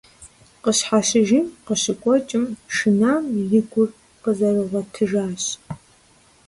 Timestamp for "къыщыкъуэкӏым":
1.65-2.43